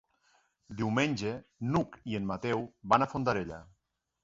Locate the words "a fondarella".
3.07-3.63